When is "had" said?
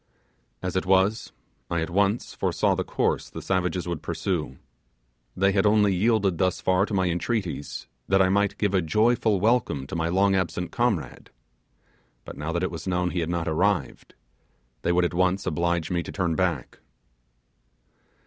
5.51-5.67, 13.19-13.29